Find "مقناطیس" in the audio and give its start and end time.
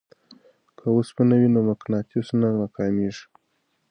1.69-2.27